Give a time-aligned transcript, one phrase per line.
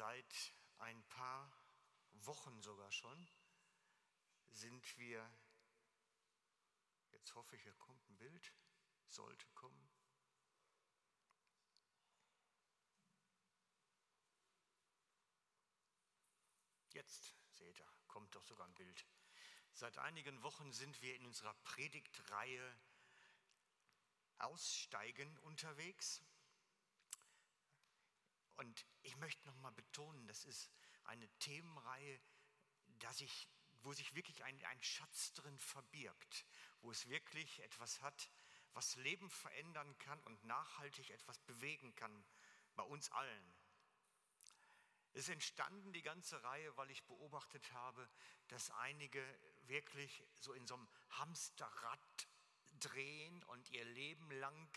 [0.00, 1.52] Seit ein paar
[2.12, 3.28] Wochen sogar schon
[4.48, 5.30] sind wir,
[7.10, 8.54] jetzt hoffe ich, hier kommt ein Bild,
[9.08, 9.90] sollte kommen.
[16.92, 19.06] Jetzt seht ihr, kommt doch sogar ein Bild.
[19.74, 22.80] Seit einigen Wochen sind wir in unserer Predigtreihe
[24.38, 26.22] Aussteigen unterwegs.
[28.60, 30.70] Und ich möchte noch mal betonen, das ist
[31.04, 32.20] eine Themenreihe,
[32.98, 33.48] dass ich,
[33.80, 36.44] wo sich wirklich ein, ein Schatz drin verbirgt,
[36.82, 38.30] wo es wirklich etwas hat,
[38.74, 42.22] was Leben verändern kann und nachhaltig etwas bewegen kann
[42.74, 43.54] bei uns allen.
[45.14, 48.10] Es ist entstanden, die ganze Reihe, weil ich beobachtet habe,
[48.48, 49.24] dass einige
[49.68, 52.28] wirklich so in so einem Hamsterrad
[52.78, 54.70] drehen und ihr Leben lang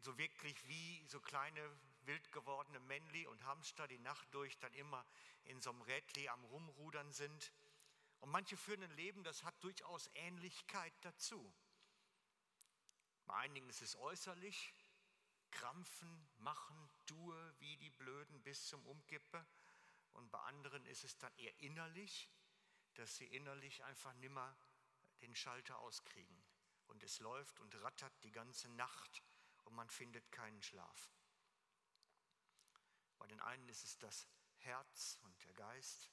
[0.00, 5.06] so wirklich wie so kleine wild gewordene Männli und Hamster die Nacht durch dann immer
[5.44, 7.52] in so einem Rädli am Rumrudern sind.
[8.20, 11.52] Und manche führen ein Leben, das hat durchaus Ähnlichkeit dazu.
[13.26, 14.74] Bei einigen ist es äußerlich,
[15.50, 19.46] krampfen, machen, tue wie die Blöden bis zum Umkippe.
[20.12, 22.30] Und bei anderen ist es dann eher innerlich,
[22.94, 24.56] dass sie innerlich einfach nimmer
[25.20, 26.44] den Schalter auskriegen.
[26.88, 29.22] Und es läuft und rattert die ganze Nacht
[29.64, 31.10] und man findet keinen Schlaf.
[33.22, 36.10] Bei den einen ist es das Herz und der Geist,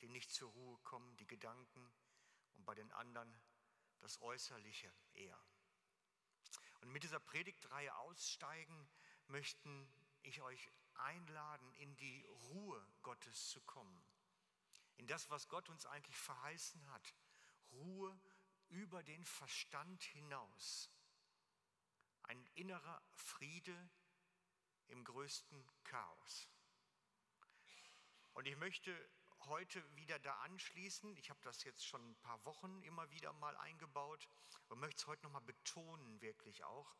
[0.00, 1.88] die nicht zur Ruhe kommen, die Gedanken,
[2.56, 3.32] und bei den anderen
[4.00, 5.40] das Äußerliche eher.
[6.80, 8.90] Und mit dieser Predigtreihe aussteigen
[9.28, 9.88] möchten
[10.22, 14.04] ich euch einladen, in die Ruhe Gottes zu kommen.
[14.96, 17.14] In das, was Gott uns eigentlich verheißen hat.
[17.70, 18.20] Ruhe
[18.68, 20.90] über den Verstand hinaus.
[22.24, 23.90] Ein innerer Friede
[24.88, 26.48] im größten Chaos.
[28.34, 28.92] Und ich möchte
[29.46, 31.16] heute wieder da anschließen.
[31.16, 34.28] Ich habe das jetzt schon ein paar Wochen immer wieder mal eingebaut
[34.68, 36.96] und möchte es heute nochmal betonen, wirklich auch,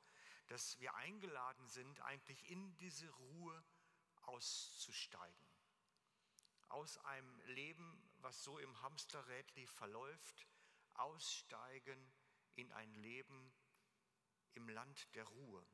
[0.46, 3.64] dass wir eingeladen sind, eigentlich in diese Ruhe
[4.22, 5.46] auszusteigen.
[6.68, 10.46] Aus einem Leben, was so im Hamsterrädli verläuft,
[10.94, 12.12] aussteigen
[12.54, 13.52] in ein Leben
[14.54, 15.66] im Land der Ruhe.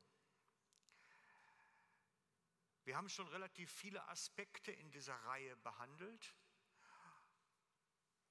[2.85, 6.35] Wir haben schon relativ viele Aspekte in dieser Reihe behandelt.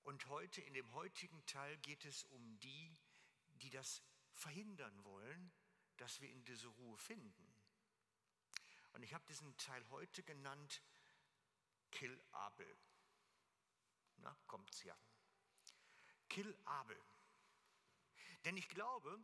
[0.05, 2.97] Und heute, in dem heutigen Teil, geht es um die,
[3.49, 4.01] die das
[4.31, 5.53] verhindern wollen,
[5.97, 7.53] dass wir in diese Ruhe finden.
[8.93, 10.83] Und ich habe diesen Teil heute genannt
[11.91, 12.79] Kill Abel.
[14.19, 14.97] Na, kommt's ja.
[16.29, 17.01] Kill Abel.
[18.45, 19.21] Denn ich glaube,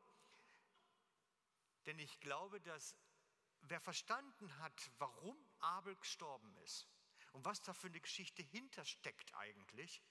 [1.87, 2.97] denn ich glaube, dass
[3.62, 6.88] wer verstanden hat, warum Abel gestorben ist
[7.32, 10.03] und was da für eine Geschichte hintersteckt eigentlich,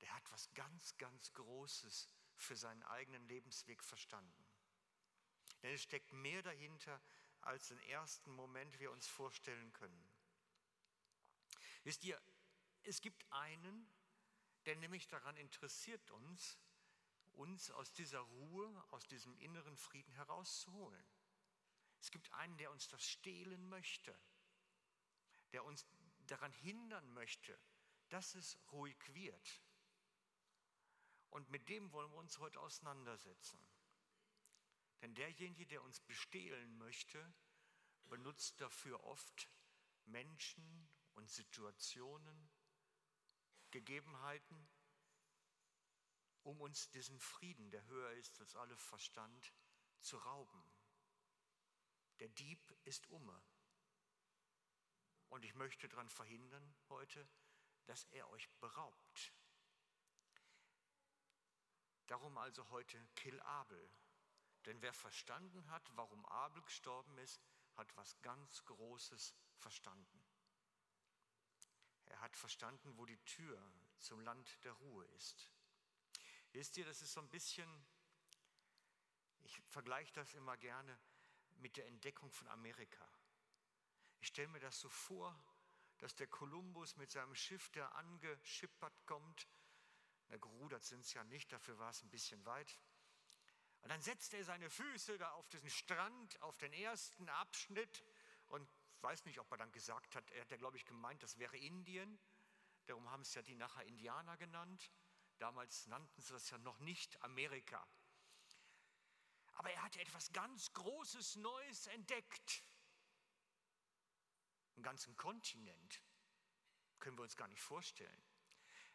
[0.00, 4.46] der hat was ganz, ganz Großes für seinen eigenen Lebensweg verstanden.
[5.62, 7.00] Denn es steckt mehr dahinter,
[7.40, 10.10] als im ersten Moment wir uns vorstellen können.
[11.84, 12.20] Wisst ihr,
[12.82, 13.88] es gibt einen,
[14.66, 16.58] der nämlich daran interessiert uns,
[17.32, 21.06] uns aus dieser Ruhe, aus diesem inneren Frieden herauszuholen.
[22.00, 24.18] Es gibt einen, der uns das stehlen möchte,
[25.52, 25.86] der uns
[26.26, 27.58] daran hindern möchte,
[28.08, 29.62] dass es ruhig wird.
[31.30, 33.58] Und mit dem wollen wir uns heute auseinandersetzen.
[35.02, 37.34] Denn derjenige, der uns bestehlen möchte,
[38.06, 39.50] benutzt dafür oft
[40.06, 42.50] Menschen und Situationen,
[43.70, 44.68] Gegebenheiten,
[46.42, 49.52] um uns diesen Frieden, der höher ist als alle Verstand,
[50.00, 50.62] zu rauben.
[52.18, 53.42] Der Dieb ist umme.
[55.28, 57.28] Und ich möchte daran verhindern heute,
[57.84, 59.32] dass er euch beraubt.
[62.06, 63.90] Darum also heute Kill Abel.
[64.64, 67.40] Denn wer verstanden hat, warum Abel gestorben ist,
[67.74, 70.24] hat was ganz Großes verstanden.
[72.06, 73.60] Er hat verstanden, wo die Tür
[73.98, 75.52] zum Land der Ruhe ist.
[76.52, 77.68] Wisst ihr, das ist so ein bisschen,
[79.40, 80.98] ich vergleiche das immer gerne
[81.58, 83.06] mit der Entdeckung von Amerika.
[84.20, 85.38] Ich stelle mir das so vor,
[85.98, 89.48] dass der Kolumbus mit seinem Schiff, der angeschippert kommt,
[90.28, 92.78] na, gerudert sind es ja nicht, dafür war es ein bisschen weit.
[93.82, 98.04] Und dann setzt er seine Füße da auf diesen Strand, auf den ersten Abschnitt
[98.46, 98.68] und
[99.02, 101.56] weiß nicht, ob er dann gesagt hat, er hat ja, glaube ich, gemeint, das wäre
[101.56, 102.18] Indien.
[102.86, 104.90] Darum haben es ja die nachher Indianer genannt.
[105.38, 107.86] Damals nannten sie das ja noch nicht Amerika.
[109.56, 112.62] Aber er hatte etwas ganz Großes, Neues entdeckt.
[114.76, 116.02] Einen ganzen Kontinent.
[116.98, 118.24] Können wir uns gar nicht vorstellen.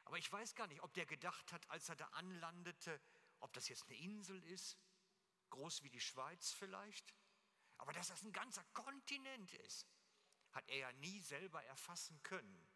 [0.06, 3.02] Aber ich weiß gar nicht, ob der gedacht hat, als er da anlandete,
[3.40, 4.78] ob das jetzt eine Insel ist,
[5.50, 7.13] groß wie die Schweiz vielleicht,
[7.78, 9.88] aber dass das ein ganzer Kontinent ist,
[10.52, 12.69] hat er ja nie selber erfassen können.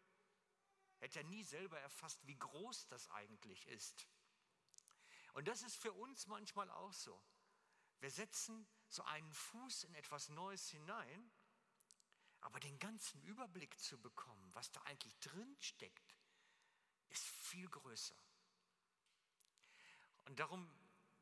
[0.98, 4.08] Hätte er nie selber erfasst, wie groß das eigentlich ist.
[5.34, 7.22] Und das ist für uns manchmal auch so.
[8.00, 11.30] Wir setzen so einen Fuß in etwas Neues hinein,
[12.40, 16.14] aber den ganzen Überblick zu bekommen, was da eigentlich drin steckt,
[17.08, 18.16] ist viel größer.
[20.26, 20.70] Und darum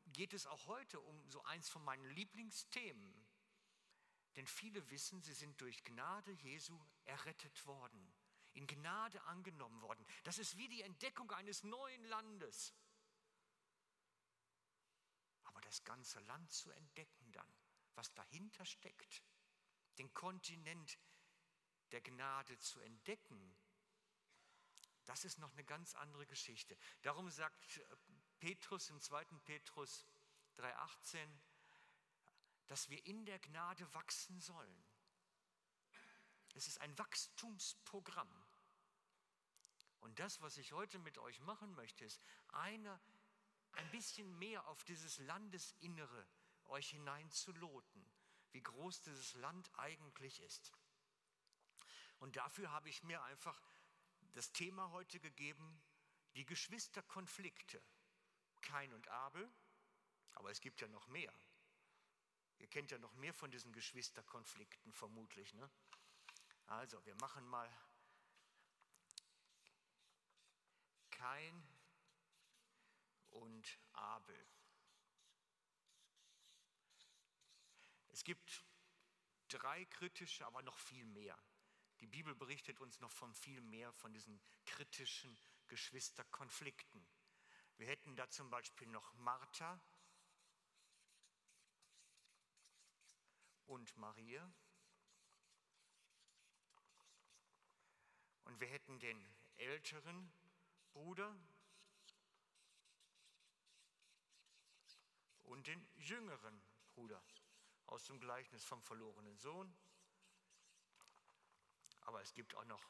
[0.07, 3.25] geht es auch heute um so eins von meinen Lieblingsthemen.
[4.35, 8.13] Denn viele wissen, sie sind durch Gnade Jesu errettet worden,
[8.53, 10.05] in Gnade angenommen worden.
[10.23, 12.73] Das ist wie die Entdeckung eines neuen Landes.
[15.55, 17.47] Aber das ganze Land zu entdecken dann,
[17.93, 19.23] was dahinter steckt,
[19.97, 20.99] den Kontinent
[21.93, 23.55] der Gnade zu entdecken,
[25.05, 26.77] das ist noch eine ganz andere Geschichte.
[27.03, 27.79] Darum sagt
[28.39, 29.23] Petrus im 2.
[29.45, 30.05] Petrus
[30.57, 31.25] 3.18,
[32.67, 34.85] dass wir in der Gnade wachsen sollen.
[36.53, 38.45] Es ist ein Wachstumsprogramm.
[40.01, 42.99] Und das, was ich heute mit euch machen möchte, ist eine,
[43.77, 46.27] ein bisschen mehr auf dieses Landesinnere
[46.65, 48.05] euch hineinzuloten,
[48.51, 50.71] wie groß dieses Land eigentlich ist.
[52.19, 53.61] Und dafür habe ich mir einfach
[54.33, 55.81] das Thema heute gegeben,
[56.35, 57.81] die Geschwisterkonflikte.
[58.61, 59.47] Kain und Abel,
[60.33, 61.31] aber es gibt ja noch mehr.
[62.57, 65.53] Ihr kennt ja noch mehr von diesen Geschwisterkonflikten vermutlich.
[65.53, 65.69] Ne?
[66.67, 67.69] Also, wir machen mal
[71.11, 71.67] Kain
[73.65, 74.47] und Abel.
[78.09, 78.63] Es gibt
[79.47, 81.37] drei kritische, aber noch viel mehr.
[81.99, 87.05] Die Bibel berichtet uns noch von viel mehr von diesen kritischen Geschwisterkonflikten.
[87.77, 89.81] Wir hätten da zum Beispiel noch Martha
[93.65, 94.53] und Maria.
[98.43, 99.27] Und wir hätten den
[99.57, 100.31] älteren
[100.91, 101.35] Bruder
[105.45, 106.61] und den jüngeren
[106.93, 107.21] Bruder
[107.87, 109.73] aus dem Gleichnis vom verlorenen Sohn.
[112.01, 112.83] Aber es gibt auch noch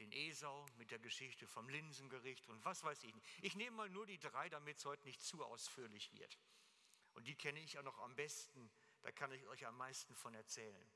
[0.00, 3.26] den Esau mit der Geschichte vom Linsengericht und was weiß ich nicht.
[3.42, 6.38] Ich nehme mal nur die drei, damit es heute nicht zu ausführlich wird.
[7.12, 8.70] Und die kenne ich auch noch am besten,
[9.02, 10.90] da kann ich euch am meisten von erzählen.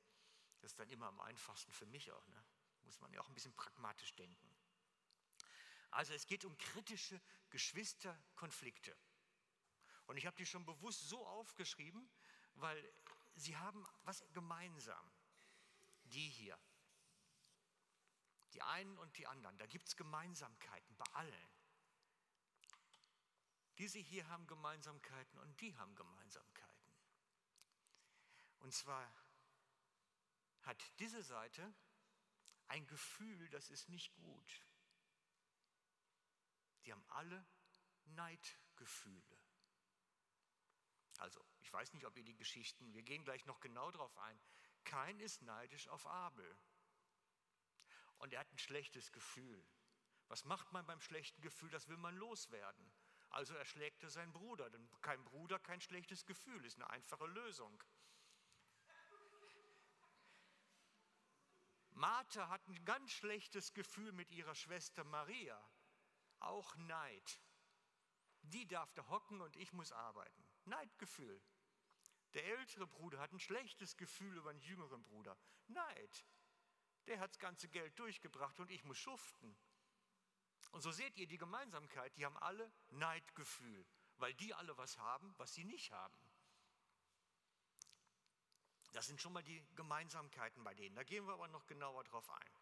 [0.60, 2.26] Das ist dann immer am einfachsten für mich auch.
[2.28, 2.44] Ne?
[2.82, 4.56] Muss man ja auch ein bisschen pragmatisch denken.
[5.90, 7.20] Also es geht um kritische
[7.50, 8.96] Geschwisterkonflikte.
[10.06, 12.08] Und ich habe die schon bewusst so aufgeschrieben,
[12.54, 12.94] weil
[13.34, 15.10] sie haben was gemeinsam.
[16.04, 16.58] Die hier.
[18.52, 19.56] Die einen und die anderen.
[19.58, 21.48] Da gibt es Gemeinsamkeiten bei allen.
[23.78, 26.94] Diese hier haben Gemeinsamkeiten und die haben Gemeinsamkeiten.
[28.60, 29.12] Und zwar
[30.62, 31.74] hat diese Seite
[32.68, 34.64] ein Gefühl, das ist nicht gut.
[36.84, 37.44] Die haben alle
[38.04, 39.43] Neidgefühle.
[41.18, 44.40] Also, ich weiß nicht, ob ihr die Geschichten, wir gehen gleich noch genau darauf ein.
[44.84, 46.58] Kein ist neidisch auf Abel
[48.18, 49.66] und er hat ein schlechtes Gefühl.
[50.28, 51.70] Was macht man beim schlechten Gefühl?
[51.70, 52.92] Das will man loswerden.
[53.30, 54.70] Also erschlägt er seinen Bruder.
[54.70, 57.82] Denn kein Bruder, kein schlechtes Gefühl, ist eine einfache Lösung.
[61.90, 65.62] Martha hat ein ganz schlechtes Gefühl mit ihrer Schwester Maria.
[66.40, 67.40] Auch Neid.
[68.42, 70.43] Die darf da hocken und ich muss arbeiten.
[70.66, 71.40] Neidgefühl.
[72.34, 75.36] Der ältere Bruder hat ein schlechtes Gefühl über den jüngeren Bruder.
[75.68, 76.26] Neid
[77.06, 79.56] der hat das ganze Geld durchgebracht und ich muss schuften.
[80.70, 85.34] Und so seht ihr die Gemeinsamkeit, die haben alle Neidgefühl, weil die alle was haben,
[85.38, 86.18] was sie nicht haben.
[88.92, 90.94] Das sind schon mal die Gemeinsamkeiten bei denen.
[90.94, 92.54] Da gehen wir aber noch genauer drauf ein.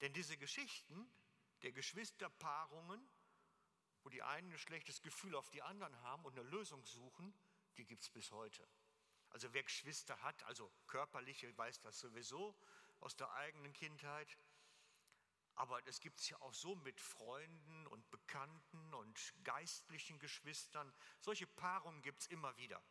[0.00, 1.12] Denn diese Geschichten
[1.62, 3.08] der Geschwisterpaarungen,
[4.02, 7.34] wo die einen ein schlechtes Gefühl auf die anderen haben und eine Lösung suchen,
[7.76, 8.66] die gibt es bis heute.
[9.30, 12.54] Also wer Geschwister hat, also körperliche, weiß das sowieso
[13.00, 14.38] aus der eigenen Kindheit.
[15.54, 20.92] Aber es gibt es ja auch so mit Freunden und Bekannten und geistlichen Geschwistern.
[21.20, 22.82] Solche Paarungen gibt es immer wieder.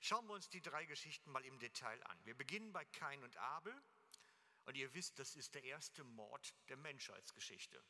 [0.00, 2.24] Schauen wir uns die drei Geschichten mal im Detail an.
[2.24, 3.74] Wir beginnen bei Kain und Abel.
[4.64, 7.82] Und ihr wisst, das ist der erste Mord der Menschheitsgeschichte.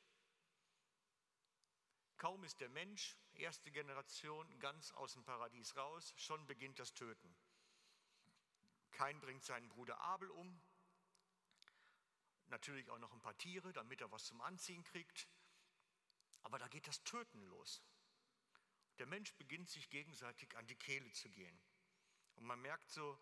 [2.19, 7.37] Kaum ist der Mensch, erste Generation, ganz aus dem Paradies raus, schon beginnt das Töten.
[8.91, 10.61] Kein bringt seinen Bruder Abel um.
[12.47, 15.29] natürlich auch noch ein paar Tiere, damit er was zum Anziehen kriegt.
[16.43, 17.85] Aber da geht das Töten los.
[18.99, 21.61] Der Mensch beginnt sich gegenseitig an die Kehle zu gehen.
[22.35, 23.17] Und man merkt so,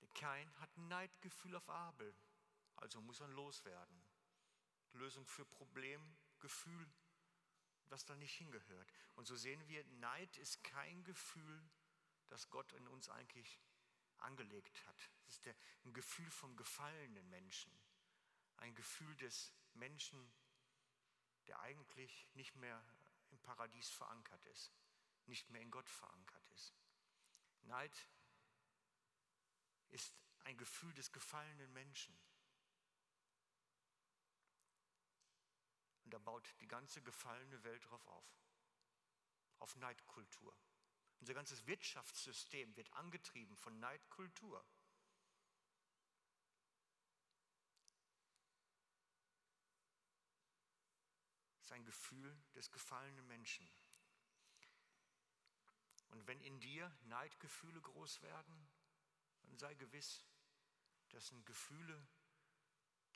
[0.00, 2.14] der Kain hat ein Neidgefühl auf Abel,
[2.76, 4.04] also muss er loswerden.
[4.92, 6.86] Lösung für Problem, Gefühl,
[7.86, 8.92] was da nicht hingehört.
[9.14, 11.70] Und so sehen wir, Neid ist kein Gefühl,
[12.28, 13.58] das Gott in uns eigentlich
[14.18, 15.10] angelegt hat.
[15.26, 17.72] Es ist der, ein Gefühl vom gefallenen Menschen,
[18.58, 20.32] ein Gefühl des Menschen,
[21.46, 22.84] der eigentlich nicht mehr
[23.30, 24.70] im Paradies verankert ist,
[25.24, 26.74] nicht mehr in Gott verankert ist.
[27.62, 27.96] Neid
[29.88, 32.14] ist ein Gefühl des gefallenen Menschen.
[36.04, 38.26] Und da baut die ganze gefallene Welt drauf auf,
[39.58, 40.56] auf Neidkultur.
[41.20, 44.64] Unser ganzes Wirtschaftssystem wird angetrieben von Neidkultur.
[51.58, 53.66] Es ist ein Gefühl des gefallenen Menschen.
[56.08, 58.68] Und wenn in dir Neidgefühle groß werden,
[59.44, 60.26] dann sei gewiss,
[61.08, 62.06] das sind Gefühle,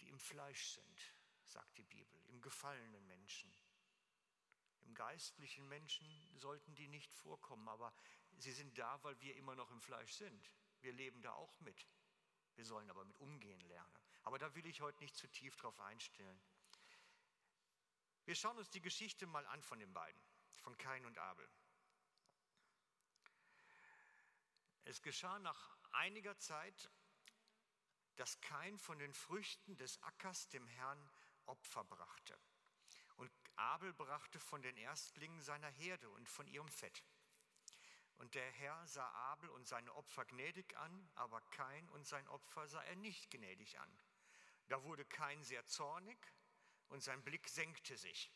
[0.00, 1.18] die im Fleisch sind,
[1.49, 3.52] sagt die Bibel, im gefallenen Menschen.
[4.83, 6.07] Im geistlichen Menschen
[6.38, 7.93] sollten die nicht vorkommen, aber
[8.38, 10.50] sie sind da, weil wir immer noch im Fleisch sind.
[10.81, 11.87] Wir leben da auch mit.
[12.55, 13.99] Wir sollen aber mit umgehen lernen.
[14.23, 16.40] Aber da will ich heute nicht zu tief drauf einstellen.
[18.25, 20.21] Wir schauen uns die Geschichte mal an von den beiden,
[20.57, 21.49] von Kain und Abel.
[24.85, 26.90] Es geschah nach einiger Zeit,
[28.17, 31.11] dass Kain von den Früchten des Ackers dem Herrn
[31.49, 32.38] Opfer brachte.
[33.17, 37.02] Und Abel brachte von den Erstlingen seiner Herde und von ihrem Fett.
[38.19, 42.67] Und der Herr sah Abel und seine Opfer gnädig an, aber Kain und sein Opfer
[42.67, 43.99] sah er nicht gnädig an.
[44.69, 46.19] Da wurde Kain sehr zornig
[46.88, 48.33] und sein Blick senkte sich.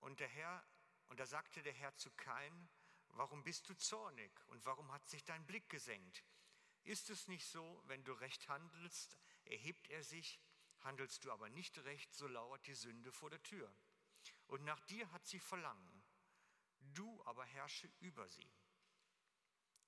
[0.00, 0.64] Und der Herr,
[1.08, 2.68] und da sagte der Herr zu Kain,
[3.08, 6.22] warum bist du zornig und warum hat sich dein Blick gesenkt?
[6.84, 10.38] Ist es nicht so, wenn du recht handelst, erhebt er sich
[10.80, 13.72] Handelst du aber nicht recht, so lauert die Sünde vor der Tür.
[14.46, 16.04] Und nach dir hat sie Verlangen,
[16.94, 18.50] du aber herrsche über sie.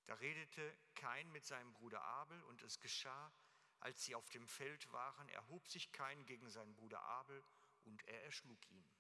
[0.07, 3.33] Da redete Kain mit seinem Bruder Abel und es geschah,
[3.79, 7.43] als sie auf dem Feld waren, erhob sich Kain gegen seinen Bruder Abel
[7.85, 8.91] und er erschlug ihn.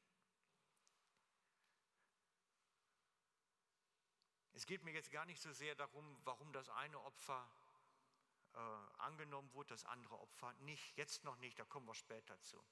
[4.52, 7.50] Es geht mir jetzt gar nicht so sehr darum, warum das eine Opfer
[8.54, 8.58] äh,
[8.98, 10.96] angenommen wurde, das andere Opfer nicht.
[10.96, 12.62] Jetzt noch nicht, da kommen wir später zu.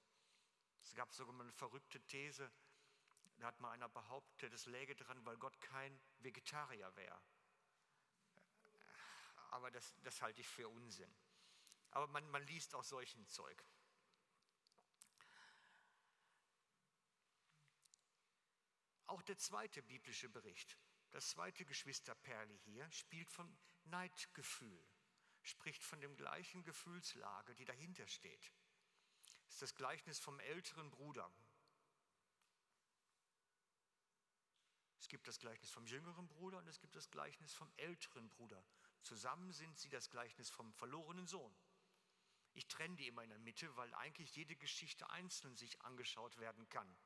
[0.83, 2.51] Es gab sogar mal eine verrückte These,
[3.39, 7.21] da hat mal einer behauptet, es läge dran, weil Gott kein Vegetarier wäre.
[9.51, 11.15] Aber das, das halte ich für Unsinn.
[11.91, 13.65] Aber man, man liest auch solchen Zeug.
[19.07, 20.77] Auch der zweite biblische Bericht,
[21.13, 24.87] das zweite Geschwisterperle hier, spielt vom Neidgefühl
[25.49, 28.53] spricht von dem gleichen Gefühlslage, die dahinter steht.
[29.47, 31.31] Das ist das Gleichnis vom älteren Bruder.
[34.99, 38.63] Es gibt das Gleichnis vom jüngeren Bruder und es gibt das Gleichnis vom älteren Bruder.
[39.03, 41.57] Zusammen sind sie das Gleichnis vom verlorenen Sohn.
[42.53, 46.69] Ich trenne die immer in der Mitte, weil eigentlich jede Geschichte einzeln sich angeschaut werden
[46.69, 46.99] kann.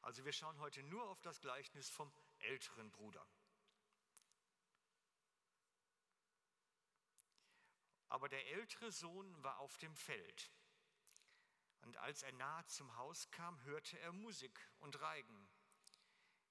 [0.00, 3.26] Also wir schauen heute nur auf das Gleichnis vom älteren Bruder.
[8.14, 10.52] Aber der ältere Sohn war auf dem Feld.
[11.80, 15.50] Und als er nahe zum Haus kam, hörte er Musik und Reigen.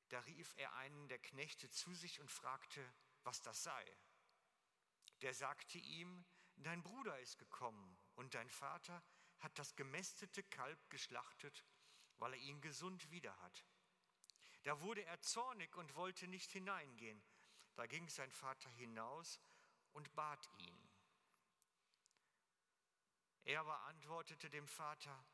[0.10, 2.94] Da rief er einen der Knechte zu sich und fragte,
[3.24, 3.98] was das sei.
[5.22, 6.26] Der sagte ihm,
[6.58, 9.02] dein Bruder ist gekommen und dein Vater
[9.40, 11.64] hat das gemästete Kalb geschlachtet,
[12.18, 13.66] weil er ihn gesund wieder hat.
[14.64, 17.24] Da wurde er zornig und wollte nicht hineingehen.
[17.76, 19.40] Da ging sein Vater hinaus
[19.94, 20.83] und bat ihn.
[23.46, 25.26] Er aber antwortete dem Vater,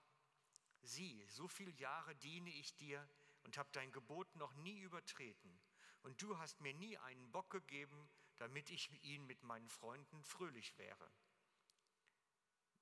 [0.82, 3.08] sieh, so viele Jahre diene ich dir
[3.44, 5.60] und habe dein Gebot noch nie übertreten.
[6.02, 10.78] Und du hast mir nie einen Bock gegeben, damit ich ihn mit meinen Freunden fröhlich
[10.78, 11.12] wäre.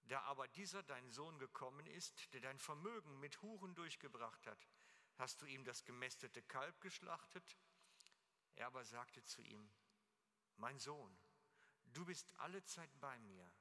[0.03, 4.67] Da aber dieser dein Sohn gekommen ist, der dein Vermögen mit Huren durchgebracht hat,
[5.15, 7.57] hast du ihm das gemästete Kalb geschlachtet?
[8.55, 9.69] Er aber sagte zu ihm,
[10.55, 11.17] mein Sohn,
[11.85, 13.51] du bist alle Zeit bei mir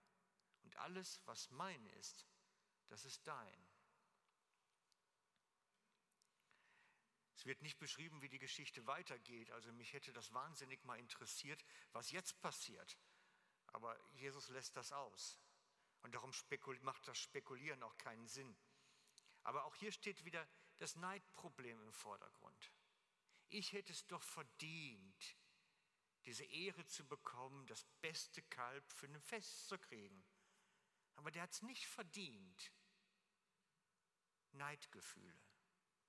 [0.66, 2.26] und alles, was mein ist,
[2.88, 3.68] das ist dein.
[7.36, 9.52] Es wird nicht beschrieben, wie die Geschichte weitergeht.
[9.52, 12.98] Also mich hätte das wahnsinnig mal interessiert, was jetzt passiert.
[13.68, 15.38] Aber Jesus lässt das aus.
[16.02, 16.32] Und darum
[16.80, 18.56] macht das Spekulieren auch keinen Sinn.
[19.44, 22.72] Aber auch hier steht wieder das Neidproblem im Vordergrund.
[23.50, 25.36] Ich hätte es doch verdient,
[26.24, 30.24] diese Ehre zu bekommen, das beste Kalb für ein Fest zu kriegen.
[31.16, 32.72] Aber der hat es nicht verdient.
[34.52, 35.38] Neidgefühle.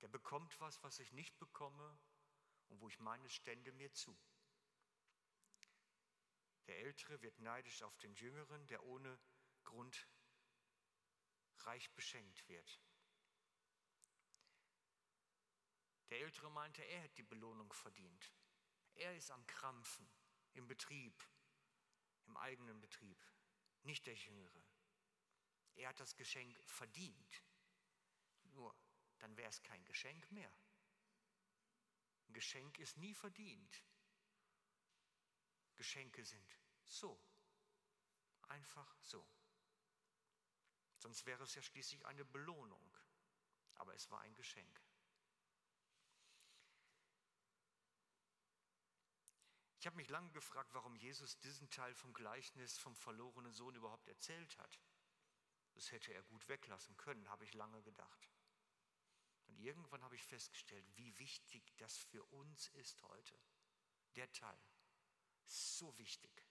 [0.00, 1.98] Der bekommt was, was ich nicht bekomme
[2.68, 4.16] und wo ich meine, stände mir zu.
[6.66, 9.18] Der Ältere wird neidisch auf den Jüngeren, der ohne
[9.64, 10.08] Grund
[11.60, 12.80] reich beschenkt wird.
[16.10, 18.32] Der Ältere meinte, er hätte die Belohnung verdient.
[18.94, 20.08] Er ist am Krampfen
[20.54, 21.26] im Betrieb,
[22.26, 23.18] im eigenen Betrieb,
[23.82, 24.67] nicht der Jüngere.
[25.78, 27.42] Er hat das Geschenk verdient.
[28.50, 28.74] Nur,
[29.20, 30.52] dann wäre es kein Geschenk mehr.
[32.26, 33.84] Ein Geschenk ist nie verdient.
[35.76, 37.16] Geschenke sind so,
[38.48, 39.24] einfach so.
[40.96, 42.98] Sonst wäre es ja schließlich eine Belohnung,
[43.74, 44.82] aber es war ein Geschenk.
[49.78, 54.08] Ich habe mich lange gefragt, warum Jesus diesen Teil vom Gleichnis vom verlorenen Sohn überhaupt
[54.08, 54.80] erzählt hat.
[55.78, 58.28] Das hätte er gut weglassen können, habe ich lange gedacht.
[59.46, 63.38] Und irgendwann habe ich festgestellt, wie wichtig das für uns ist heute.
[64.16, 64.58] Der Teil.
[65.44, 66.44] So wichtig.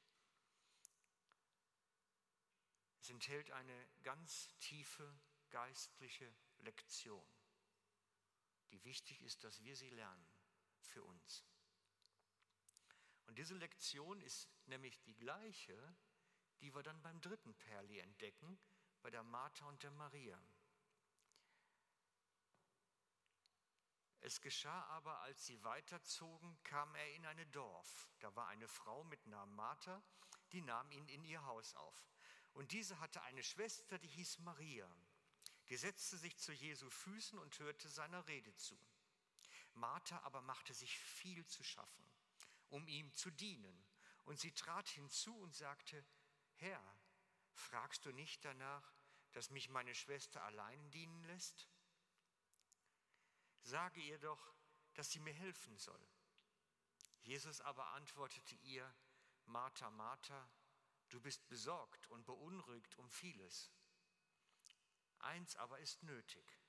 [3.01, 5.19] Es enthält eine ganz tiefe
[5.49, 7.27] geistliche Lektion,
[8.71, 10.31] die wichtig ist, dass wir sie lernen
[10.79, 11.43] für uns.
[13.25, 15.97] Und diese Lektion ist nämlich die gleiche,
[16.61, 18.57] die wir dann beim dritten Perli entdecken,
[19.07, 20.37] bei der Martha und der Maria.
[24.19, 28.09] Es geschah aber, als sie weiterzogen, kam er in ein Dorf.
[28.19, 30.03] Da war eine Frau mit Namen Martha,
[30.51, 32.11] die nahm ihn in ihr Haus auf.
[32.51, 34.93] Und diese hatte eine Schwester, die hieß Maria.
[35.69, 38.77] Die setzte sich zu Jesu Füßen und hörte seiner Rede zu.
[39.75, 42.03] Martha aber machte sich viel zu schaffen
[42.69, 43.87] um ihm zu dienen.
[44.25, 46.03] Und sie trat hinzu und sagte,
[46.55, 46.83] Herr,
[47.53, 48.96] fragst du nicht danach,
[49.37, 51.69] dass mich meine Schwester allein dienen lässt?
[53.61, 54.55] Sage ihr doch,
[54.95, 56.07] dass sie mir helfen soll.
[57.21, 58.91] Jesus aber antwortete ihr,
[59.45, 60.49] Martha, Martha,
[61.09, 63.71] du bist besorgt und beunruhigt um vieles.
[65.19, 66.59] Eins aber ist nötig.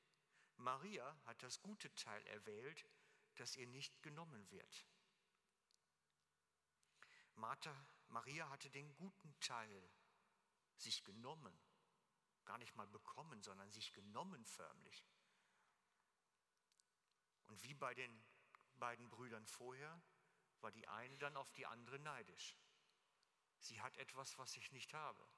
[0.58, 2.86] Maria hat das gute Teil erwählt,
[3.36, 4.86] das ihr nicht genommen wird.
[7.32, 7.74] Martha,
[8.08, 9.90] Maria hatte den guten Teil
[10.76, 11.58] sich genommen,
[12.48, 15.06] gar nicht mal bekommen, sondern sich genommen förmlich.
[17.48, 18.24] Und wie bei den
[18.76, 20.02] beiden Brüdern vorher,
[20.62, 22.56] war die eine dann auf die andere neidisch.
[23.58, 25.28] Sie hat etwas, was ich nicht habe.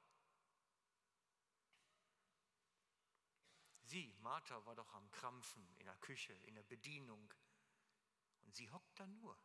[3.82, 7.34] Sie, Martha, war doch am Krampfen in der Küche, in der Bedienung.
[8.42, 9.36] Und sie hockt da nur.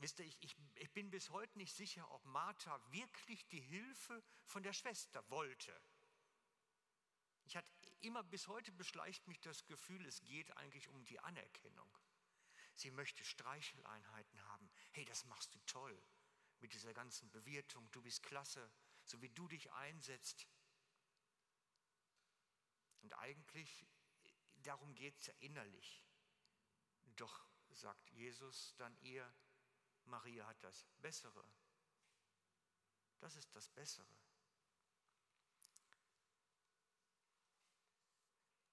[0.00, 4.22] Wisst ihr, ich, ich, ich bin bis heute nicht sicher, ob Martha wirklich die Hilfe
[4.46, 5.78] von der Schwester wollte.
[7.44, 11.98] Ich hatte immer bis heute beschleicht mich das Gefühl, es geht eigentlich um die Anerkennung.
[12.76, 14.70] Sie möchte Streicheleinheiten haben.
[14.92, 16.02] Hey, das machst du toll
[16.60, 17.90] mit dieser ganzen Bewirtung.
[17.90, 18.72] Du bist klasse,
[19.04, 20.48] so wie du dich einsetzt.
[23.02, 23.86] Und eigentlich,
[24.62, 26.02] darum geht es ja innerlich.
[27.16, 29.30] Doch sagt Jesus dann ihr,
[30.10, 31.44] Maria hat das Bessere.
[33.20, 34.14] Das ist das Bessere.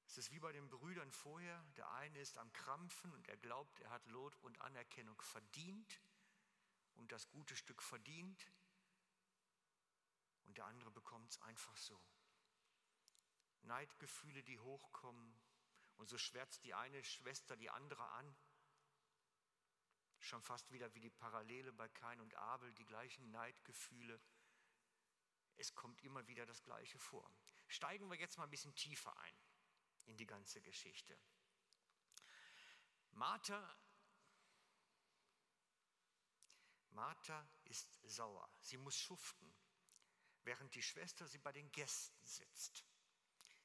[0.07, 1.63] Es ist wie bei den Brüdern vorher.
[1.75, 6.01] Der eine ist am Krampfen und er glaubt, er hat Lob und Anerkennung verdient
[6.95, 8.51] und das gute Stück verdient.
[10.45, 12.01] Und der andere bekommt es einfach so.
[13.61, 15.39] Neidgefühle, die hochkommen.
[15.97, 18.35] Und so schwärzt die eine Schwester die andere an.
[20.27, 24.19] Schon fast wieder wie die Parallele bei Kain und Abel, die gleichen Neidgefühle.
[25.55, 27.31] Es kommt immer wieder das Gleiche vor.
[27.69, 29.33] Steigen wir jetzt mal ein bisschen tiefer ein
[30.03, 31.17] in die ganze Geschichte.
[33.11, 33.73] Martha,
[36.89, 38.51] Martha ist sauer.
[38.59, 39.55] Sie muss schuften,
[40.43, 42.83] während die Schwester sie bei den Gästen sitzt.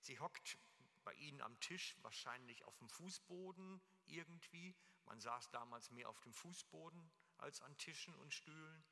[0.00, 0.58] Sie hockt
[1.02, 6.32] bei ihnen am Tisch, wahrscheinlich auf dem Fußboden irgendwie, man saß damals mehr auf dem
[6.32, 8.84] Fußboden als an Tischen und Stühlen.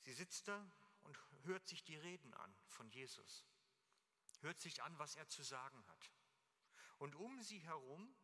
[0.00, 0.70] Sie sitzt da
[1.02, 3.46] und hört sich die Reden an von Jesus,
[4.40, 6.10] hört sich an, was er zu sagen hat.
[6.98, 8.14] Und um sie herum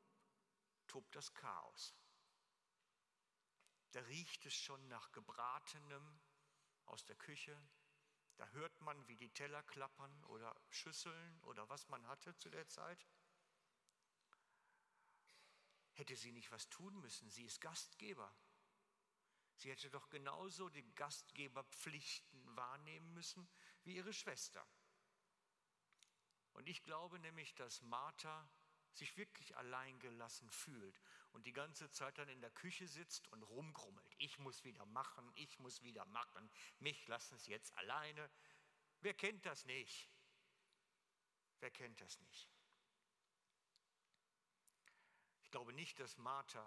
[0.86, 1.94] tobt das Chaos.
[3.92, 6.20] Da riecht es schon nach gebratenem,
[6.90, 7.56] aus der Küche.
[8.36, 12.68] Da hört man, wie die Teller klappern oder Schüsseln oder was man hatte zu der
[12.68, 13.06] Zeit.
[15.92, 17.30] Hätte sie nicht was tun müssen?
[17.30, 18.34] Sie ist Gastgeber.
[19.56, 23.48] Sie hätte doch genauso die Gastgeberpflichten wahrnehmen müssen
[23.84, 24.66] wie ihre Schwester.
[26.54, 28.50] Und ich glaube nämlich, dass Martha
[28.92, 31.00] sich wirklich alleingelassen fühlt
[31.32, 34.14] und die ganze Zeit dann in der Küche sitzt und rumgrummelt.
[34.18, 38.30] Ich muss wieder machen, ich muss wieder machen, mich lassen Sie jetzt alleine.
[39.00, 40.10] Wer kennt das nicht?
[41.60, 42.50] Wer kennt das nicht?
[45.50, 46.64] Ich glaube nicht, dass Martha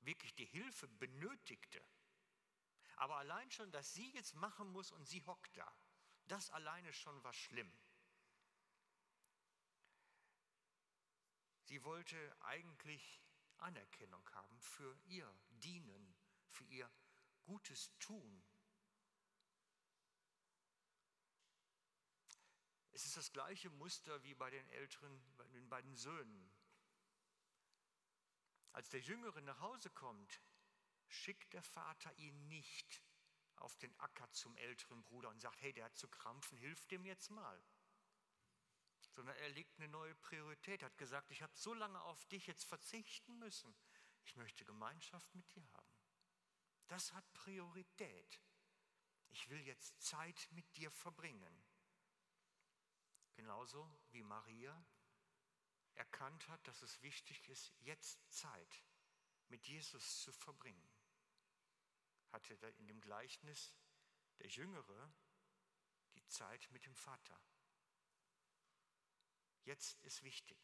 [0.00, 1.82] wirklich die Hilfe benötigte.
[2.96, 5.74] Aber allein schon, dass sie jetzt machen muss und sie hockt da,
[6.26, 7.72] das alleine schon war schlimm.
[11.62, 13.22] Sie wollte eigentlich
[13.56, 16.14] Anerkennung haben für ihr Dienen,
[16.48, 16.92] für ihr
[17.44, 18.44] Gutes tun.
[22.90, 26.49] Es ist das gleiche Muster wie bei den älteren, bei den beiden Söhnen.
[28.72, 30.40] Als der Jüngere nach Hause kommt,
[31.08, 33.02] schickt der Vater ihn nicht
[33.56, 37.04] auf den Acker zum älteren Bruder und sagt, hey, der hat zu krampfen, hilf dem
[37.04, 37.62] jetzt mal.
[39.10, 42.64] Sondern er legt eine neue Priorität, hat gesagt, ich habe so lange auf dich jetzt
[42.64, 43.74] verzichten müssen.
[44.22, 46.00] Ich möchte Gemeinschaft mit dir haben.
[46.86, 48.40] Das hat Priorität.
[49.30, 51.64] Ich will jetzt Zeit mit dir verbringen.
[53.34, 54.84] Genauso wie Maria
[56.00, 58.82] erkannt hat, dass es wichtig ist, jetzt Zeit
[59.48, 60.88] mit Jesus zu verbringen,
[62.32, 63.74] hatte in dem Gleichnis
[64.38, 65.12] der Jüngere
[66.14, 67.38] die Zeit mit dem Vater.
[69.64, 70.56] Jetzt ist wichtig.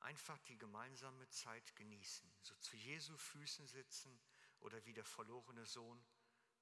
[0.00, 4.20] Einfach die gemeinsame Zeit genießen, so zu Jesu Füßen sitzen
[4.60, 6.04] oder wie der verlorene Sohn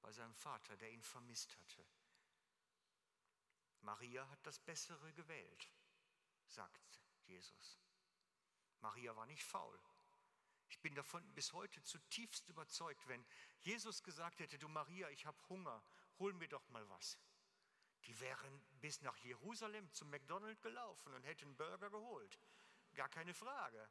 [0.03, 1.85] bei seinem Vater, der ihn vermisst hatte.
[3.83, 5.73] Maria hat das Bessere gewählt,
[6.47, 7.79] sagt Jesus.
[8.81, 9.79] Maria war nicht faul.
[10.69, 13.25] Ich bin davon bis heute zutiefst überzeugt, wenn
[13.61, 15.83] Jesus gesagt hätte, du Maria, ich habe Hunger,
[16.19, 17.19] hol mir doch mal was.
[18.07, 22.39] Die wären bis nach Jerusalem zum McDonald's gelaufen und hätten Burger geholt.
[22.95, 23.89] Gar keine Frage.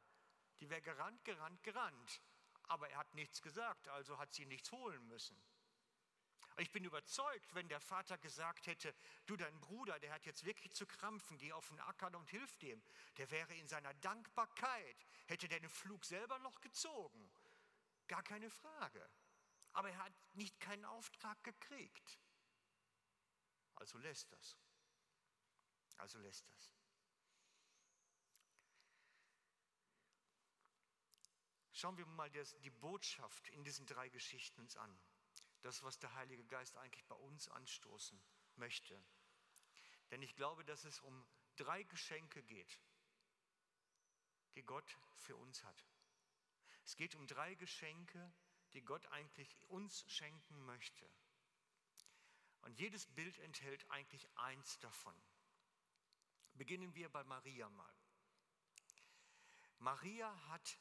[0.60, 2.20] Die wäre gerannt, gerannt, gerannt.
[2.64, 5.40] Aber er hat nichts gesagt, also hat sie nichts holen müssen.
[6.58, 8.94] Ich bin überzeugt, wenn der Vater gesagt hätte,
[9.26, 12.56] du dein Bruder, der hat jetzt wirklich zu krampfen, geh auf den Acker und hilf
[12.58, 12.82] dem,
[13.16, 17.30] der wäre in seiner Dankbarkeit, hätte der den Flug selber noch gezogen.
[18.06, 19.08] Gar keine Frage.
[19.72, 22.18] Aber er hat nicht keinen Auftrag gekriegt.
[23.76, 24.58] Also lässt das.
[25.96, 26.72] Also lässt das.
[31.72, 35.00] Schauen wir mal die Botschaft in diesen drei Geschichten uns an
[35.62, 38.22] das, was der Heilige Geist eigentlich bei uns anstoßen
[38.56, 39.02] möchte.
[40.10, 42.80] Denn ich glaube, dass es um drei Geschenke geht,
[44.54, 45.86] die Gott für uns hat.
[46.84, 48.32] Es geht um drei Geschenke,
[48.74, 51.08] die Gott eigentlich uns schenken möchte.
[52.62, 55.16] Und jedes Bild enthält eigentlich eins davon.
[56.54, 57.94] Beginnen wir bei Maria mal.
[59.78, 60.78] Maria hat,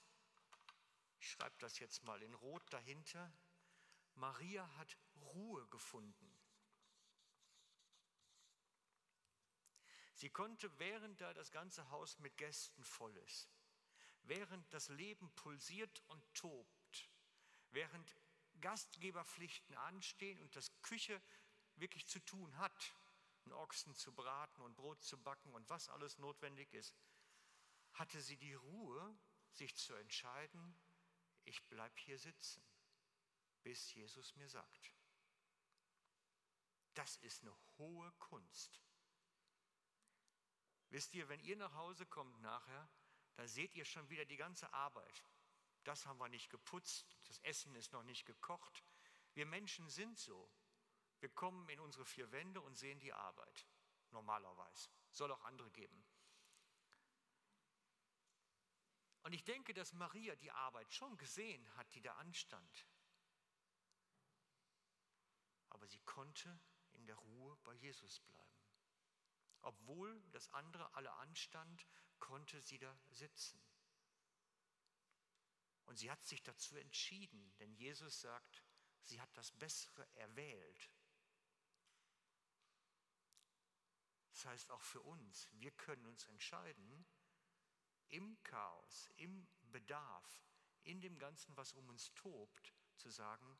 [1.20, 3.34] ich schreibe das jetzt mal in Rot dahinter,
[4.15, 4.97] Maria hat
[5.34, 6.38] Ruhe gefunden.
[10.13, 13.50] Sie konnte, während da das ganze Haus mit Gästen voll ist,
[14.24, 17.10] während das Leben pulsiert und tobt,
[17.71, 18.15] während
[18.60, 21.19] Gastgeberpflichten anstehen und das Küche
[21.76, 22.95] wirklich zu tun hat,
[23.45, 26.95] einen Ochsen zu braten und Brot zu backen und was alles notwendig ist,
[27.93, 29.17] hatte sie die Ruhe,
[29.54, 30.80] sich zu entscheiden,
[31.43, 32.63] ich bleibe hier sitzen
[33.63, 34.93] bis Jesus mir sagt.
[36.93, 38.82] Das ist eine hohe Kunst.
[40.89, 42.89] Wisst ihr, wenn ihr nach Hause kommt nachher,
[43.36, 45.26] dann seht ihr schon wieder die ganze Arbeit.
[45.84, 48.84] Das haben wir nicht geputzt, das Essen ist noch nicht gekocht.
[49.34, 50.52] Wir Menschen sind so.
[51.19, 53.67] Wir kommen in unsere vier Wände und sehen die Arbeit.
[54.10, 54.89] Normalerweise.
[55.12, 56.04] Soll auch andere geben.
[59.24, 62.88] Und ich denke, dass Maria die Arbeit schon gesehen hat, die da anstand
[65.72, 66.60] aber sie konnte
[66.94, 68.42] in der Ruhe bei Jesus bleiben.
[69.62, 71.86] Obwohl das andere alle anstand,
[72.20, 73.62] konnte sie da sitzen.
[75.86, 78.64] Und sie hat sich dazu entschieden, denn Jesus sagt,
[79.04, 80.92] sie hat das Bessere erwählt.
[84.30, 87.06] Das heißt auch für uns, wir können uns entscheiden,
[88.08, 90.46] im Chaos, im Bedarf,
[90.84, 93.60] in dem Ganzen, was um uns tobt, zu sagen,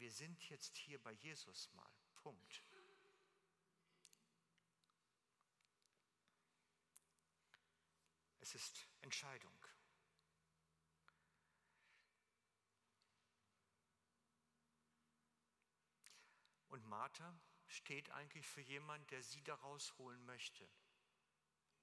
[0.00, 1.90] wir sind jetzt hier bei Jesus mal.
[2.14, 2.62] Punkt.
[8.40, 9.54] Es ist Entscheidung.
[16.68, 20.66] Und Martha steht eigentlich für jemanden, der sie da rausholen möchte.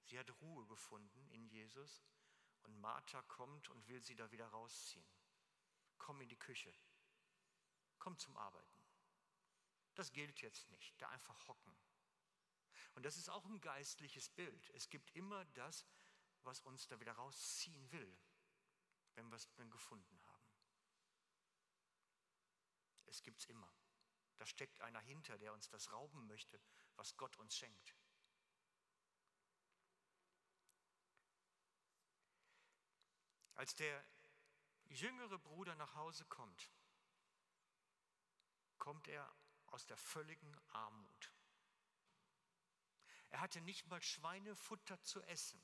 [0.02, 2.02] Sie hat Ruhe gefunden in Jesus
[2.64, 5.06] und Martha kommt und will sie da wieder rausziehen.
[5.98, 6.74] Komm in die Küche.
[7.98, 8.82] Komm zum Arbeiten.
[9.94, 11.00] Das gilt jetzt nicht.
[11.00, 11.76] Da einfach hocken.
[12.94, 14.70] Und das ist auch ein geistliches Bild.
[14.70, 15.86] Es gibt immer das,
[16.42, 18.18] was uns da wieder rausziehen will,
[19.14, 20.48] wenn wir es dann gefunden haben.
[23.06, 23.72] Es gibt es immer.
[24.36, 26.60] Da steckt einer hinter, der uns das rauben möchte,
[26.96, 27.96] was Gott uns schenkt.
[33.54, 34.04] Als der
[34.88, 36.70] jüngere Bruder nach Hause kommt,
[38.78, 39.30] kommt er
[39.66, 41.32] aus der völligen Armut.
[43.30, 45.62] Er hatte nicht mal Schweinefutter zu essen,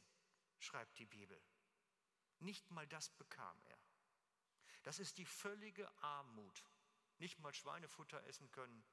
[0.59, 1.40] schreibt die Bibel.
[2.40, 3.79] Nicht mal das bekam er.
[4.83, 6.62] Das ist die völlige Armut
[7.18, 8.85] nicht mal Schweinefutter essen können,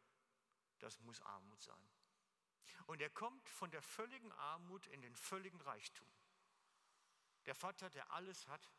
[0.79, 1.89] das muss Armut sein.
[2.85, 6.07] Und er kommt von der völligen Armut in den völligen Reichtum.
[7.45, 8.71] Der Vater, der alles hat,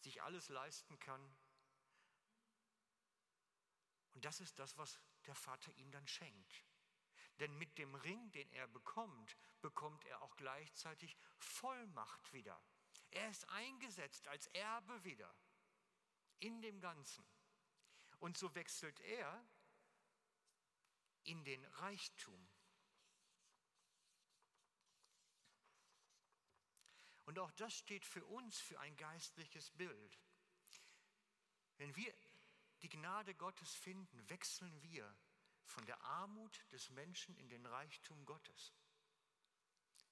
[0.00, 1.36] sich alles leisten kann.
[4.14, 6.64] Und das ist das, was der Vater ihm dann schenkt.
[7.38, 12.60] Denn mit dem Ring, den er bekommt, bekommt er auch gleichzeitig Vollmacht wieder.
[13.10, 15.32] Er ist eingesetzt als Erbe wieder
[16.40, 17.24] in dem Ganzen.
[18.18, 19.48] Und so wechselt er
[21.24, 22.48] in den Reichtum.
[27.26, 30.18] Und auch das steht für uns für ein geistliches Bild.
[31.76, 32.12] Wenn wir
[32.82, 35.16] die Gnade Gottes finden, wechseln wir
[35.64, 38.74] von der Armut des Menschen in den Reichtum Gottes.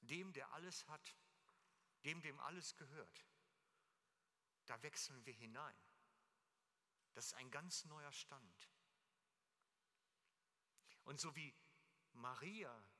[0.00, 1.16] Dem, der alles hat,
[2.04, 3.26] dem, dem alles gehört.
[4.66, 5.76] Da wechseln wir hinein.
[7.14, 8.70] Das ist ein ganz neuer Stand.
[11.04, 11.54] Und so wie
[12.12, 12.90] Maria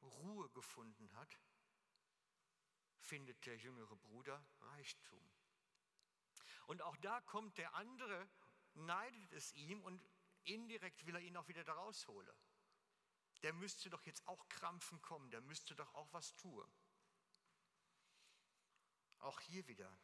[0.00, 1.38] Ruhe gefunden hat,
[2.98, 5.30] findet der jüngere Bruder Reichtum.
[6.66, 8.28] Und auch da kommt der andere,
[8.76, 10.02] neidet es ihm und
[10.44, 12.36] indirekt will er ihn auch wieder da rausholen.
[13.42, 16.66] Der müsste doch jetzt auch krampfen kommen, der müsste doch auch was tun.
[19.18, 19.98] Auch hier wieder,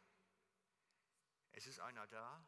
[1.51, 2.45] es ist einer da,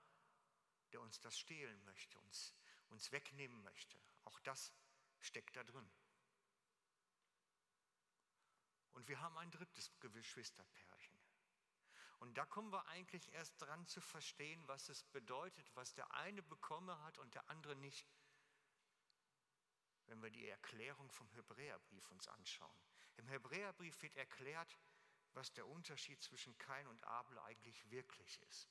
[0.92, 2.56] der uns das stehlen möchte, uns,
[2.90, 4.00] uns wegnehmen möchte.
[4.24, 4.74] Auch das
[5.20, 5.90] steckt da drin.
[8.94, 11.14] Und wir haben ein drittes Geschwisterpärchen.
[12.19, 16.41] Und da kommen wir eigentlich erst dran zu verstehen, was es bedeutet, was der eine
[16.43, 18.08] bekommen hat und der andere nicht,
[20.08, 22.80] wenn wir die Erklärung vom Hebräerbrief uns anschauen.
[23.17, 24.78] Im Hebräerbrief wird erklärt,
[25.34, 28.69] was der Unterschied zwischen Kain und Abel eigentlich wirklich ist.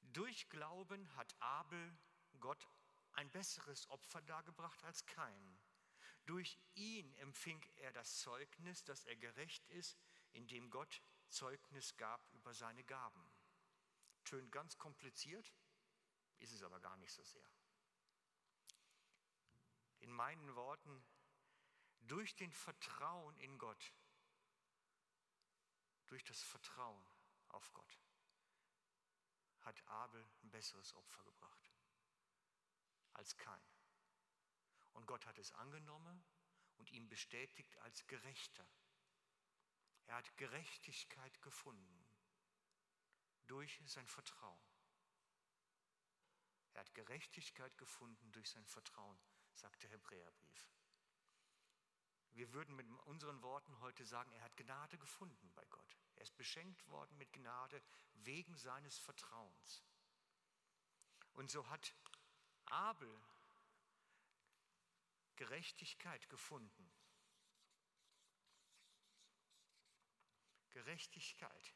[0.00, 1.96] Durch Glauben hat Abel
[2.40, 2.66] Gott
[3.12, 5.58] ein besseres Opfer dargebracht als Kain.
[6.26, 9.96] Durch ihn empfing er das Zeugnis, dass er gerecht ist,
[10.36, 13.30] indem Gott Zeugnis gab über seine Gaben.
[14.24, 15.52] Tönt ganz kompliziert,
[16.38, 17.48] ist es aber gar nicht so sehr.
[20.00, 21.04] In meinen Worten,
[22.00, 23.92] durch den Vertrauen in Gott,
[26.06, 27.04] durch das Vertrauen
[27.48, 28.00] auf Gott
[29.60, 31.72] hat Abel ein besseres Opfer gebracht
[33.14, 33.62] als Kain.
[34.92, 36.24] Und Gott hat es angenommen
[36.76, 38.68] und ihn bestätigt als Gerechter.
[40.06, 42.06] Er hat Gerechtigkeit gefunden
[43.46, 44.60] durch sein Vertrauen.
[46.72, 49.18] Er hat Gerechtigkeit gefunden durch sein Vertrauen,
[49.54, 50.70] sagt der Hebräerbrief.
[52.32, 55.96] Wir würden mit unseren Worten heute sagen, er hat Gnade gefunden bei Gott.
[56.16, 59.82] Er ist beschenkt worden mit Gnade wegen seines Vertrauens.
[61.32, 61.94] Und so hat
[62.66, 63.10] Abel
[65.36, 66.85] Gerechtigkeit gefunden.
[70.76, 71.74] Gerechtigkeit.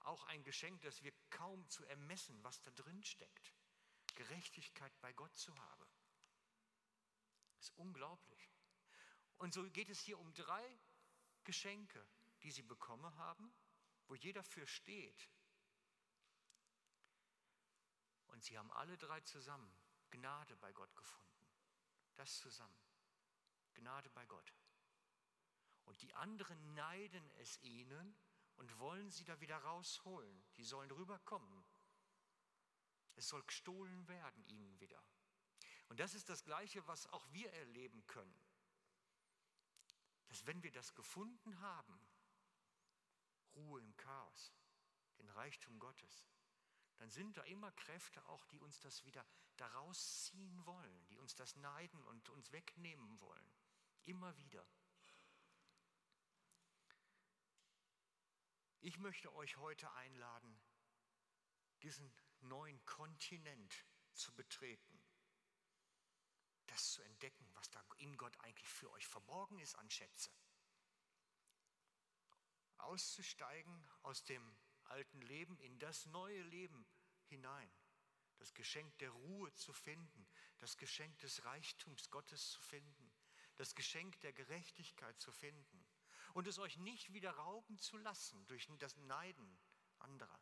[0.00, 3.54] Auch ein Geschenk, das wir kaum zu ermessen, was da drin steckt.
[4.16, 5.86] Gerechtigkeit bei Gott zu haben.
[7.60, 8.50] Ist unglaublich.
[9.38, 10.80] Und so geht es hier um drei
[11.44, 12.04] Geschenke,
[12.42, 13.54] die sie bekommen haben,
[14.08, 15.30] wo jeder für steht.
[18.26, 19.72] Und sie haben alle drei zusammen
[20.10, 21.46] Gnade bei Gott gefunden.
[22.16, 22.82] Das zusammen.
[23.74, 24.52] Gnade bei Gott.
[25.90, 28.16] Und die anderen neiden es ihnen
[28.54, 30.44] und wollen sie da wieder rausholen.
[30.56, 31.64] Die sollen rüberkommen.
[33.16, 35.02] Es soll gestohlen werden ihnen wieder.
[35.88, 38.40] Und das ist das Gleiche, was auch wir erleben können.
[40.28, 42.00] Dass wenn wir das gefunden haben,
[43.56, 44.54] Ruhe im Chaos,
[45.18, 46.30] den Reichtum Gottes,
[46.98, 49.26] dann sind da immer Kräfte auch, die uns das wieder
[49.56, 53.52] daraus ziehen wollen, die uns das neiden und uns wegnehmen wollen.
[54.04, 54.64] Immer wieder.
[58.82, 60.58] Ich möchte euch heute einladen,
[61.82, 65.02] diesen neuen Kontinent zu betreten,
[66.66, 70.30] das zu entdecken, was da in Gott eigentlich für euch verborgen ist an Schätze.
[72.78, 76.86] Auszusteigen aus dem alten Leben in das neue Leben
[77.26, 77.70] hinein,
[78.38, 80.26] das Geschenk der Ruhe zu finden,
[80.58, 83.12] das Geschenk des Reichtums Gottes zu finden,
[83.56, 85.79] das Geschenk der Gerechtigkeit zu finden
[86.34, 89.58] und es euch nicht wieder rauben zu lassen durch das Neiden
[89.98, 90.40] anderer,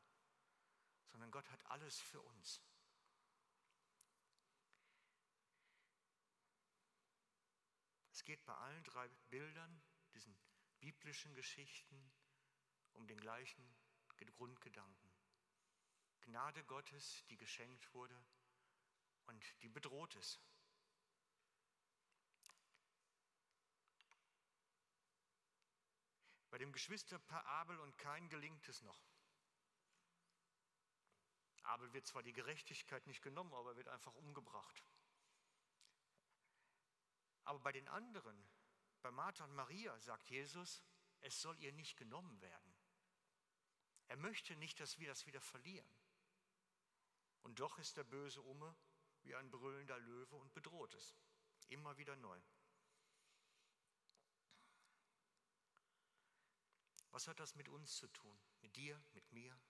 [1.07, 2.63] sondern Gott hat alles für uns.
[8.13, 9.83] Es geht bei allen drei Bildern,
[10.15, 10.37] diesen
[10.81, 12.13] biblischen Geschichten,
[12.93, 13.65] um den gleichen
[14.39, 15.11] Grundgedanken.
[16.23, 18.17] Gnade Gottes, die geschenkt wurde
[19.27, 20.41] und die bedroht ist.
[26.59, 29.01] Bei dem Geschwisterpaar Abel und Kain gelingt es noch.
[31.63, 34.83] Abel wird zwar die Gerechtigkeit nicht genommen, aber wird einfach umgebracht.
[37.45, 38.37] Aber bei den anderen,
[39.03, 40.83] bei Martha und Maria, sagt Jesus,
[41.21, 42.75] es soll ihr nicht genommen werden.
[44.09, 45.89] Er möchte nicht, dass wir das wieder verlieren.
[47.43, 48.75] Und doch ist der böse Umme
[49.23, 51.17] wie ein brüllender Löwe und bedroht es.
[51.69, 52.43] Immer wieder neu.
[57.19, 58.39] Was hat das mit uns zu tun?
[58.61, 59.61] Mit dir, mit mir?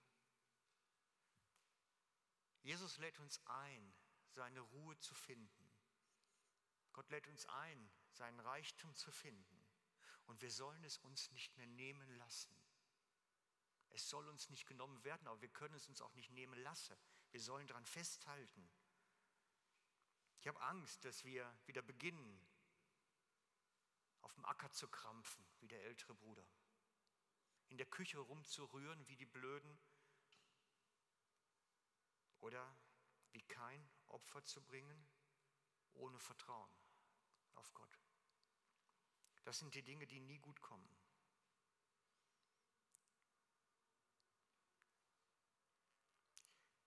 [2.61, 3.95] Jesus lädt uns ein,
[4.35, 5.71] seine Ruhe zu finden.
[6.93, 9.65] Gott lädt uns ein, seinen Reichtum zu finden.
[10.27, 12.55] Und wir sollen es uns nicht mehr nehmen lassen.
[13.89, 16.95] Es soll uns nicht genommen werden, aber wir können es uns auch nicht nehmen lassen.
[17.31, 18.69] Wir sollen daran festhalten.
[20.39, 22.47] Ich habe Angst, dass wir wieder beginnen,
[24.21, 26.45] auf dem Acker zu krampfen, wie der ältere Bruder
[27.69, 29.79] in der Küche rumzurühren wie die Blöden
[32.41, 32.77] oder
[33.31, 35.07] wie kein Opfer zu bringen
[35.93, 36.71] ohne Vertrauen
[37.55, 37.99] auf Gott.
[39.43, 40.89] Das sind die Dinge, die nie gut kommen.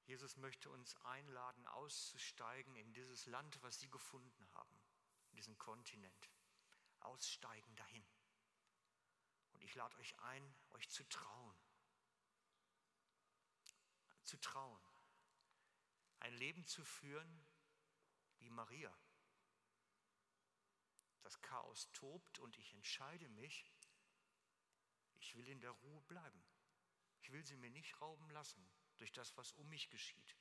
[0.05, 4.79] Jesus möchte uns einladen, auszusteigen in dieses Land, was Sie gefunden haben,
[5.31, 6.31] in diesen Kontinent.
[7.01, 8.05] Aussteigen dahin.
[9.63, 11.57] Und ich lade euch ein, euch zu trauen.
[14.25, 14.83] Zu trauen.
[16.19, 17.47] Ein Leben zu führen
[18.39, 18.93] wie Maria.
[21.21, 23.73] Das Chaos tobt und ich entscheide mich,
[25.21, 26.45] ich will in der Ruhe bleiben.
[27.21, 30.37] Ich will sie mir nicht rauben lassen durch das, was um mich geschieht.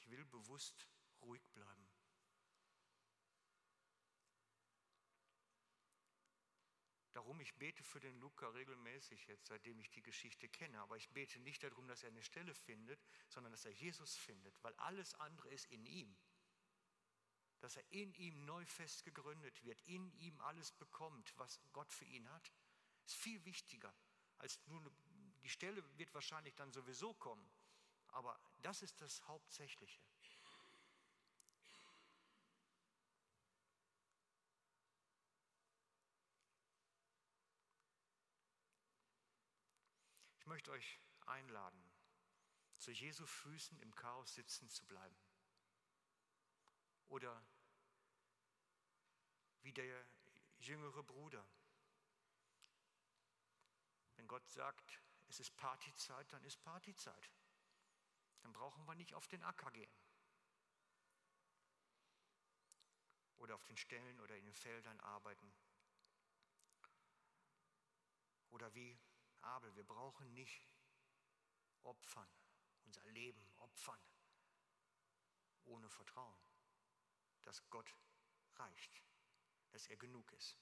[0.00, 0.86] Ich will bewusst
[1.22, 1.93] ruhig bleiben.
[7.14, 10.80] Darum, ich bete für den Luca regelmäßig jetzt, seitdem ich die Geschichte kenne.
[10.80, 14.62] Aber ich bete nicht darum, dass er eine Stelle findet, sondern dass er Jesus findet,
[14.62, 16.14] weil alles andere ist in ihm.
[17.60, 22.04] Dass er in ihm neu fest gegründet wird, in ihm alles bekommt, was Gott für
[22.04, 22.52] ihn hat,
[23.06, 23.94] ist viel wichtiger
[24.44, 24.82] als nur
[25.42, 27.48] die Stelle wird wahrscheinlich dann sowieso kommen.
[28.08, 30.00] Aber das ist das Hauptsächliche.
[40.36, 41.84] Ich möchte euch einladen,
[42.78, 45.16] zu Jesu Füßen im Chaos sitzen zu bleiben.
[47.08, 47.44] Oder
[49.62, 50.06] wie der
[50.58, 51.44] jüngere Bruder.
[54.14, 57.32] Wenn Gott sagt, es ist Partyzeit, dann ist Partyzeit.
[58.42, 59.92] Dann brauchen wir nicht auf den Acker gehen.
[63.38, 65.52] Oder auf den Stellen oder in den Feldern arbeiten.
[68.50, 68.96] Oder wie
[69.44, 70.66] Abel, wir brauchen nicht
[71.82, 72.28] opfern,
[72.84, 74.00] unser Leben opfern,
[75.64, 76.40] ohne Vertrauen,
[77.42, 77.94] dass Gott
[78.56, 79.02] reicht,
[79.70, 80.56] dass er genug ist.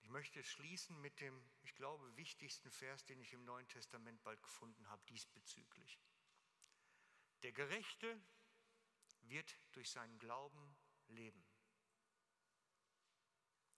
[0.00, 4.42] Ich möchte schließen mit dem, ich glaube, wichtigsten Vers, den ich im Neuen Testament bald
[4.42, 6.00] gefunden habe diesbezüglich.
[7.42, 8.20] Der Gerechte
[9.22, 10.76] wird durch seinen Glauben
[11.08, 11.45] leben.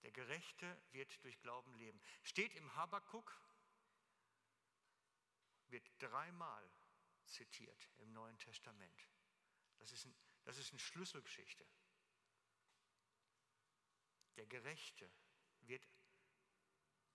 [0.08, 2.00] Der Gerechte wird durch Glauben leben.
[2.22, 3.30] Steht im Habakkuk,
[5.66, 6.66] wird dreimal
[7.26, 9.06] zitiert im Neuen Testament.
[9.76, 11.68] Das ist, ein, das ist eine Schlüsselgeschichte.
[14.36, 15.12] Der Gerechte
[15.60, 15.86] wird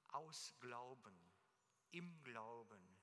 [0.09, 1.33] aus Glauben,
[1.89, 3.01] im Glauben,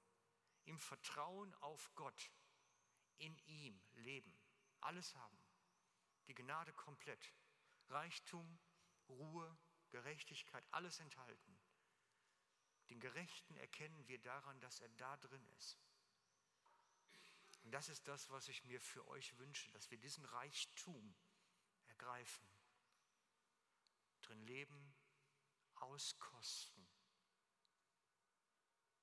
[0.67, 2.31] im Vertrauen auf Gott,
[3.19, 4.39] in ihm leben,
[4.83, 5.45] alles haben.
[6.29, 7.35] Die Gnade komplett.
[7.89, 8.61] Reichtum,
[9.09, 9.59] Ruhe,
[9.91, 11.59] Gerechtigkeit, alles enthalten.
[12.91, 15.79] Den Gerechten erkennen wir daran, dass er da drin ist.
[17.63, 21.15] Und das ist das, was ich mir für euch wünsche, dass wir diesen Reichtum
[21.87, 22.49] ergreifen,
[24.23, 24.95] drin leben,
[25.75, 26.89] auskosten.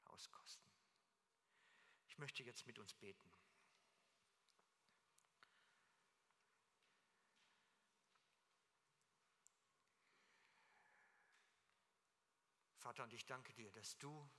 [0.05, 0.71] Auskosten.
[2.07, 3.36] Ich möchte jetzt mit uns beten.
[12.87, 14.31] Vater, und ich danke dir, dass du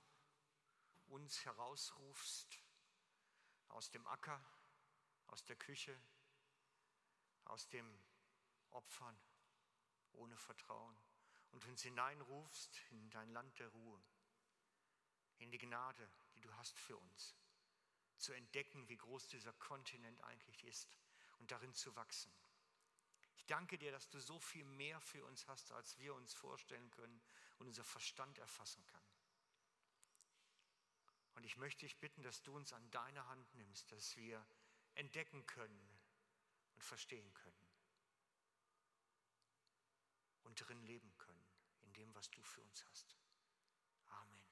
[1.05, 2.59] uns herausrufst
[3.67, 4.43] aus dem Acker,
[5.27, 5.95] aus der Küche,
[7.45, 7.87] aus dem
[8.71, 9.15] Opfern
[10.13, 10.97] ohne Vertrauen
[11.51, 14.01] und uns hineinrufst in dein Land der Ruhe,
[15.37, 17.35] in die Gnade, die du hast für uns,
[18.17, 20.97] zu entdecken, wie groß dieser Kontinent eigentlich ist
[21.37, 22.33] und darin zu wachsen.
[23.49, 27.19] Danke dir, dass du so viel mehr für uns hast, als wir uns vorstellen können
[27.57, 29.03] und unser Verstand erfassen kann.
[31.33, 34.45] Und ich möchte dich bitten, dass du uns an deine Hand nimmst, dass wir
[34.93, 35.99] entdecken können
[36.75, 37.67] und verstehen können
[40.43, 41.47] und drin leben können,
[41.81, 43.17] in dem, was du für uns hast.
[44.09, 44.43] Amen.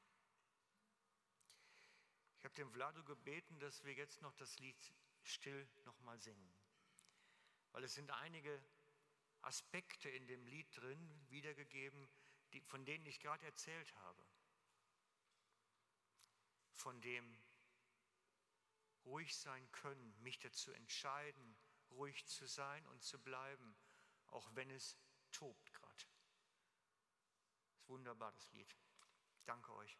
[2.40, 4.92] Ich habe dem Vlado gebeten, dass wir jetzt noch das Lied
[5.22, 6.52] still nochmal singen,
[7.74, 8.60] weil es sind einige
[9.48, 12.10] Aspekte in dem Lied drin wiedergegeben,
[12.54, 14.26] die, von denen ich gerade erzählt habe
[16.78, 17.38] von dem
[19.06, 21.58] ruhig sein können, mich dazu entscheiden,
[21.92, 23.76] ruhig zu sein und zu bleiben,
[24.28, 24.98] auch wenn es
[25.32, 26.06] tobt gerade.
[27.74, 28.76] Ist wunderbar, das Lied.
[29.46, 29.98] Danke euch.